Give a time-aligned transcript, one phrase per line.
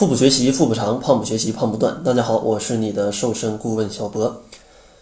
[0.00, 2.02] 腹部学习腹部长，胖不学习胖不断。
[2.02, 4.44] 大家好，我是你的瘦身顾问小博。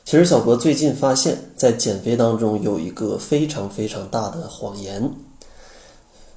[0.04, 5.08] 其实小博最近发现，在减肥当中有一个非常非常大的谎言，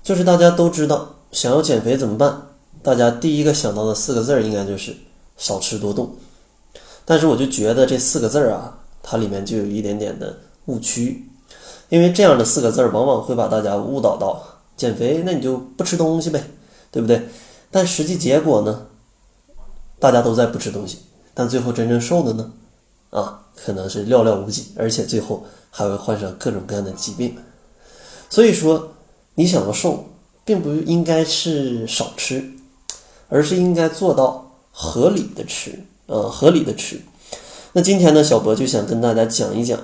[0.03, 2.49] 就是大家都知道想要减肥怎么办？
[2.83, 4.95] 大家第一个想到的四个字儿应该就是
[5.37, 6.13] 少吃多动。
[7.03, 10.37] 但是我就觉得这四个字儿啊，它里面就有一点点的
[10.67, 11.27] 误区，
[11.89, 14.39] 因为这样的四个字儿往往会把大家误导到
[14.77, 16.43] 减肥，那你就不吃东西呗，
[16.91, 17.27] 对不对？
[17.71, 18.87] 但实际结果呢？
[19.97, 20.97] 大家都在不吃东西，
[21.33, 22.51] 但最后真正瘦的呢？
[23.11, 27.37] 啊，可能是寥寥无几，而且最后还会患上各种各样的疾病。
[28.29, 28.91] 所以说，
[29.35, 30.05] 你想要瘦，
[30.43, 32.51] 并不应该是少吃，
[33.29, 36.99] 而是应该做到合理的吃，呃，合理的吃。
[37.73, 39.79] 那今天呢，小博就想跟大家讲一讲，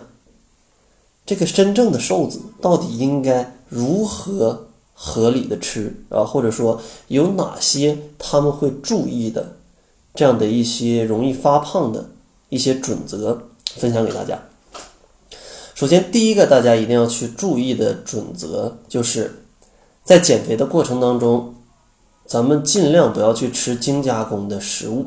[1.26, 4.67] 这个真正的瘦子到底应该如何。
[5.00, 9.56] 合理的吃啊，或者说有哪些他们会注意的
[10.16, 12.10] 这样的一些容易发胖的
[12.50, 13.44] 一些准则，
[13.76, 14.40] 分享给大家。
[15.76, 19.44] 首先，第一个大家一定要去注意的准则，就是
[20.04, 21.54] 在减肥的过程当中，
[22.26, 25.06] 咱们尽量不要去吃精加工的食物。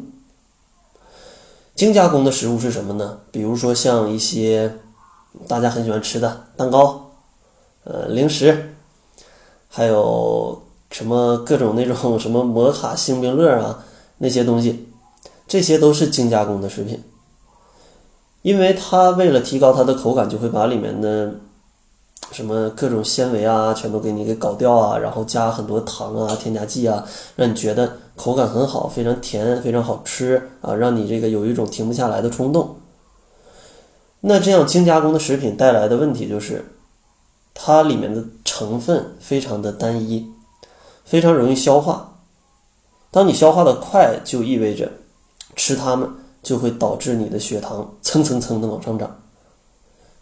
[1.74, 3.18] 精加工的食物是什么呢？
[3.32, 4.78] 比如说像一些
[5.48, 7.10] 大家很喜欢吃的蛋糕，
[7.82, 8.76] 呃，零食。
[9.72, 13.84] 还有什么各种那种 什么摩卡星冰乐啊
[14.18, 14.88] 那些东西，
[15.46, 17.00] 这些都是精加工的食品，
[18.42, 21.32] 因为它为了提高它的口感，就会把里面的
[22.32, 32.74] 什么各种纤维啊全都给你给搞掉啊，然后加很多糖啊添加剂啊，让你觉得口感很好，非常甜，非常好吃啊，让你这个有一种停不下来的冲动。
[34.22, 36.64] 那这样精加工的食品带来的问题就是。
[37.52, 40.28] 它里面的成分非常的单一，
[41.04, 42.18] 非常容易消化。
[43.12, 44.90] 当你消化的快，就意味着
[45.54, 46.10] 吃它们
[46.42, 49.20] 就会导致你的血糖蹭蹭蹭的往上涨。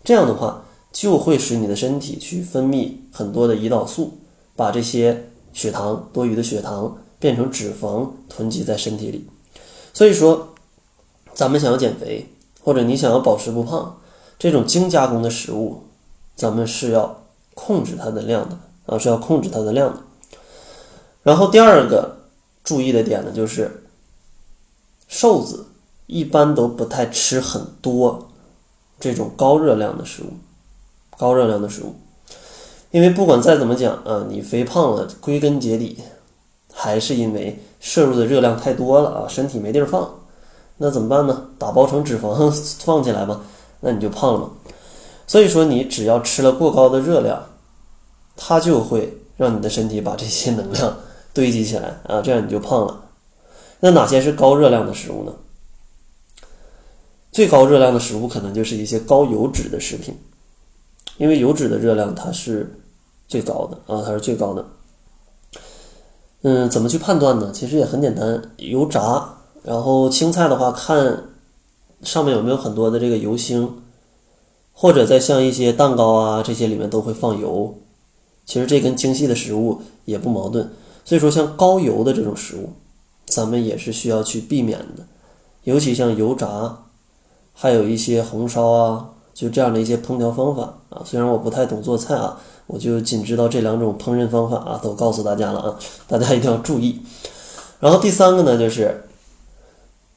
[0.05, 0.63] 这样的话，
[0.93, 4.19] 就会使你的身体去分泌很多的胰岛素，
[4.55, 9.27] 把这些血糖多余的血糖变成脂肪囤积在身体里。
[9.95, 10.51] 所以说，
[11.33, 12.27] 咱们想要减肥，
[12.63, 13.99] 或者你想要保持不胖，
[14.39, 15.83] 这种精加工的食物。
[16.37, 17.25] 咱们是要
[17.59, 19.99] 控制它的量的啊，是要控制它的量的。
[21.25, 22.17] 然后第二个
[22.63, 23.83] 注意的点呢，就是
[25.09, 25.67] 瘦子
[26.07, 28.29] 一般都不太吃很多
[29.01, 30.33] 这种高热量的食物，
[31.19, 31.97] 高热量的食物，
[32.93, 35.99] 因为不管再怎么讲啊，你肥胖了，归根结底
[36.73, 40.09] 还是因为摄入的热量太多了啊，身体没地儿放，
[40.77, 41.49] 那怎么办呢？
[41.59, 42.51] 打包成脂肪
[42.85, 43.41] 放起来吧，
[43.81, 44.49] 那你就胖了。
[45.29, 47.45] 所以说，你只要吃了过高的热量，
[48.35, 50.97] 它就会让你的身体把这些能量
[51.35, 53.05] 堆积起来啊，这样你就胖了。
[53.81, 55.33] 那哪些是高热量的食物呢？
[57.31, 60.17] 最高热量的食物可能就是一些高油脂的食品，
[61.19, 62.81] 因为油脂的热量它是
[63.29, 64.65] 最高的啊，它是最高的。
[66.41, 67.53] 嗯，怎么去判断呢？
[67.53, 69.29] 其实也很简单，油炸，
[69.63, 71.25] 然后青菜的话，看
[72.03, 73.83] 上面有没有很多的这个油星。
[74.81, 77.75] 或者在像一些蛋糕啊这些里面都会放油，
[78.47, 80.71] 其实这跟精细的食物也不矛盾。
[81.05, 82.71] 所以说像高油的这种食物，
[83.27, 85.05] 咱们也是需要去避免的。
[85.65, 86.85] 尤其像油炸，
[87.53, 91.03] 还有一些红烧啊，就这样的一些烹调方法啊。
[91.05, 97.01] 虽然我不太懂做菜啊，我就仅知道这两种烹饪方法啊，都告诉大家了啊，大家一定要注意。
[97.81, 99.09] 然后第三个呢，就是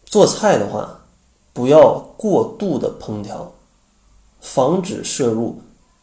[0.05, 0.99] 做菜的话，
[1.51, 3.51] 不要过度的烹调。
[4.41, 5.61] 防止摄入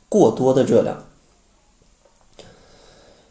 [0.08, 1.04] 过多的热量。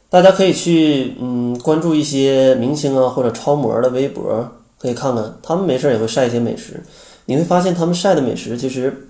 [0.09, 6.83] 大家可以去嗯关注一些明星啊或者超模的微博，可以看看他们没事也会晒一些美食。
[7.25, 9.09] 你会发现他们晒的美食其实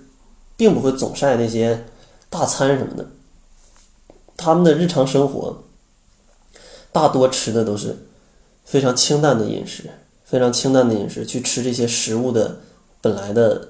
[0.56, 1.84] 并不会总晒那些
[2.28, 3.06] 大餐什么的，
[4.36, 5.62] 他们的日常生活
[6.90, 7.96] 大多吃的都是
[8.64, 9.84] 非常清淡的饮食，
[10.24, 12.58] 非常清淡的饮食去吃这些食物的
[13.00, 13.68] 本来的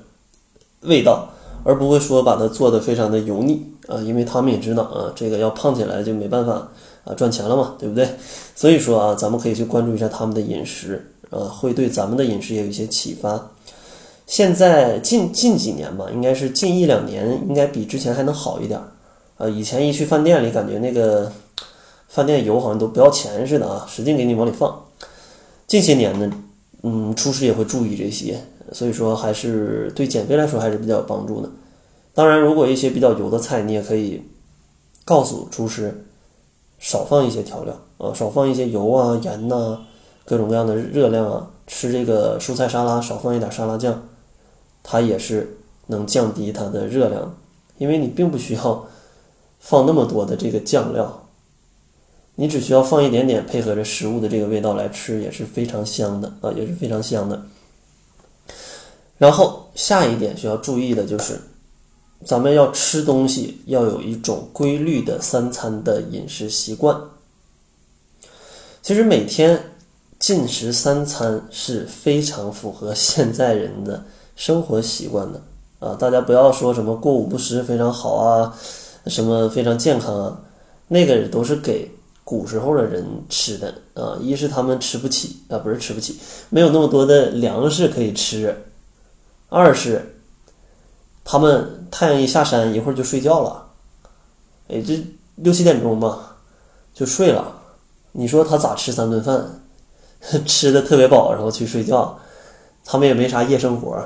[0.81, 1.29] 味道。
[1.65, 6.69] 而不会说把它做的非常的油腻啊，因为他们也知道啊，这个要胖起来就没办法
[7.05, 8.09] 啊赚钱了嘛，对不对？
[8.55, 13.51] 所以说啊，咱们可以去关注一下他们的饮食啊，会对咱们的饮食也有一些启发。
[14.27, 18.79] 现在近近几年吧，应该是近一两年，应该比之前还能好一点
[19.37, 19.49] 啊。
[19.49, 21.33] 以前一去饭店里，感觉那个
[22.09, 24.85] 饭店油好像都不要钱似的啊，使劲给你往里放。
[25.67, 26.31] 近些年呢，
[26.83, 28.39] 嗯，厨师也会注意这些。
[28.73, 31.51] 所以说，还是对减肥来说还是比较有帮助的。
[32.15, 34.23] 当然，如果一些比较油的菜，你也可以
[35.05, 36.05] 告诉厨师
[36.79, 39.81] 少放一些调料啊，少放一些油啊、盐呐、
[40.25, 44.03] 各种各样的热量啊，吃这个蔬菜沙拉少放一点沙拉酱，
[44.83, 47.37] 它也是能降低它的热量，
[47.79, 48.87] 因为你并不需要
[49.59, 51.27] 放那么多的这个酱料，
[52.35, 57.41] 你只需要放一点点，配合着食物的这个味道来吃，也是非常香的啊，也是非常香的。
[59.19, 61.39] 然后下一点需要注意的就是，
[62.25, 66.99] 咱们要吃东西要有一种规律的三餐的饮食习惯。
[68.83, 69.61] 其实每天。
[70.21, 74.05] 进食三餐是非常符合现在人的
[74.35, 75.41] 生活习惯的
[75.79, 75.95] 啊！
[75.95, 78.53] 大家不要说什么过午不食非常好啊，
[79.07, 80.41] 什么非常健康啊，
[80.89, 81.89] 那个都是给
[82.25, 84.19] 古时候的人吃的啊。
[84.21, 86.19] 一是他们吃不起啊，不是吃不起，
[86.51, 88.53] 没有那么多的粮食可以吃；
[89.49, 90.21] 二是
[91.25, 93.67] 他们太阳一下山，一会儿就睡觉了，
[94.69, 95.03] 哎，这
[95.37, 96.31] 六七点钟嘛
[96.93, 97.55] 就睡了。
[98.13, 99.63] 你说他咋吃三顿饭？
[100.45, 102.19] 吃的特别饱，然后去睡觉，
[102.85, 104.05] 他们也没啥夜生活，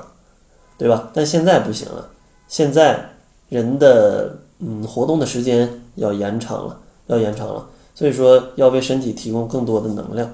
[0.76, 1.10] 对吧？
[1.14, 2.06] 但现在不行了，
[2.48, 3.08] 现在
[3.48, 10.30] 人的嗯活动的时间要延长了，要延长了，所以说要为身体提供更多的能量，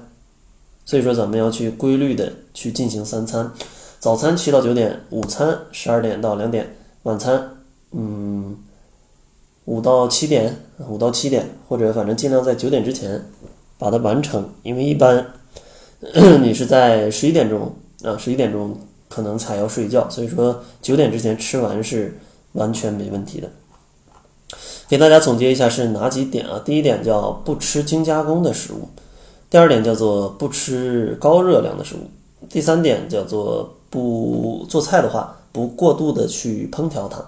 [0.83, 3.49] 所以说咱们要去规律的去进行三餐，
[3.99, 7.57] 早餐七到九点，午餐十二点到两点，晚餐
[7.91, 8.57] 嗯
[9.65, 10.55] 五到七点，
[10.87, 13.23] 五到七点，或者反正尽量在九点之前
[13.77, 15.25] 把它完成，因为一般。
[16.41, 18.73] 你是在十一点钟啊，十一点钟
[19.09, 22.17] 可能才要睡觉，所以说九点之前吃完是
[22.53, 23.49] 完全没问题的。
[24.87, 26.61] 给大家总结一下是哪几点啊？
[26.63, 28.87] 第一点叫不吃精加工的食物，
[29.49, 32.09] 第二点叫做不吃高热量的食物，
[32.47, 37.23] 第三点叫做不做菜的话不过度的去烹调它，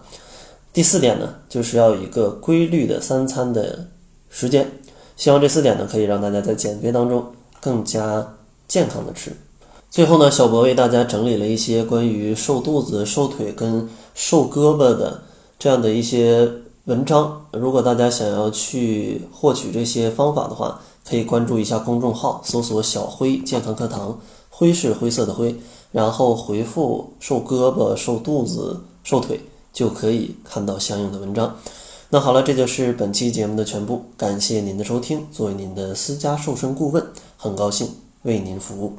[0.71, 3.87] 第四点呢就是要有一个规律的三餐的
[4.29, 4.69] 时间。
[5.15, 7.25] 希望这四点呢可以让大家在减肥当中
[7.59, 8.35] 更加。
[8.71, 9.35] 健康的吃。
[9.89, 15.21] 最后呢，小博为大家整理了一些关于瘦肚子、瘦腿跟瘦胳膊的
[15.59, 16.49] 这样的一些
[16.85, 17.45] 文章。
[17.51, 24.17] 如果大家想要去获取这些方法的话，可以关注一下公众号，搜索“小辉健康课堂”，
[24.49, 25.53] 灰是灰色的灰，
[25.91, 29.39] 然后回复“瘦胳膊、瘦肚子、瘦腿”，
[29.73, 31.57] 就可以看到相应的文章。
[32.09, 35.25] 那好了，这就是本期节目的全部，感谢您的收听。
[35.31, 37.05] 作为您的私家瘦身顾问，
[37.37, 37.89] 很高兴。
[38.23, 38.93] 为您服务。